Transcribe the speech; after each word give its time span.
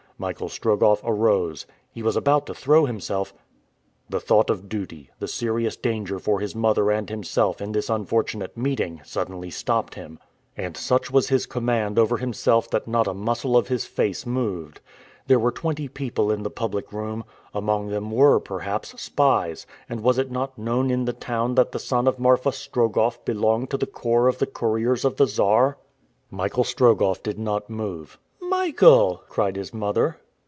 Michael 0.21 0.49
Strogoff 0.49 1.01
arose. 1.03 1.65
He 1.91 2.03
was 2.03 2.15
about 2.15 2.45
to 2.45 2.53
throw 2.53 2.85
himself 2.85 3.33
The 4.07 4.19
thought 4.19 4.51
of 4.51 4.69
duty, 4.69 5.09
the 5.17 5.27
serious 5.27 5.75
danger 5.75 6.19
for 6.19 6.39
his 6.39 6.53
mother 6.53 6.91
and 6.91 7.09
himself 7.09 7.59
in 7.59 7.71
this 7.71 7.89
unfortunate 7.89 8.55
meeting, 8.55 9.01
suddenly 9.03 9.49
stopped 9.49 9.95
him, 9.95 10.19
and 10.55 10.77
such 10.77 11.09
was 11.09 11.29
his 11.29 11.47
command 11.47 11.97
over 11.97 12.17
himself 12.17 12.69
that 12.69 12.87
not 12.87 13.07
a 13.07 13.15
muscle 13.15 13.57
of 13.57 13.69
his 13.69 13.85
face 13.85 14.23
moved. 14.23 14.79
There 15.25 15.39
were 15.39 15.51
twenty 15.51 15.87
people 15.87 16.31
in 16.31 16.43
the 16.43 16.51
public 16.51 16.93
room. 16.93 17.23
Among 17.51 17.87
them 17.87 18.11
were, 18.11 18.39
perhaps, 18.39 19.01
spies, 19.01 19.65
and 19.89 20.01
was 20.01 20.19
it 20.19 20.29
not 20.29 20.55
known 20.55 20.91
in 20.91 21.05
the 21.05 21.13
town 21.13 21.55
that 21.55 21.71
the 21.71 21.79
son 21.79 22.07
of 22.07 22.19
Marfa 22.19 22.51
Strogoff 22.51 23.25
belonged 23.25 23.71
to 23.71 23.77
the 23.77 23.87
corps 23.87 24.27
of 24.27 24.37
the 24.37 24.45
couriers 24.45 25.03
of 25.03 25.15
the 25.15 25.25
Czar? 25.25 25.79
Michael 26.29 26.63
Strogoff 26.63 27.23
did 27.23 27.39
not 27.39 27.71
move. 27.71 28.19
"Michael!" 28.53 29.21
cried 29.29 29.55
his 29.55 29.73
mother. 29.73 30.17